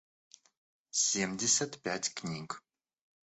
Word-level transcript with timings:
семьдесят 1.05 1.71
пять 1.83 2.09
книг 2.15 2.63